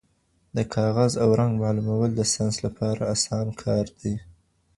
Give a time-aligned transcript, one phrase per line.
[0.55, 4.15] د کاغذ او رنګ معلومول د ساینس لپاره اسان کار دی.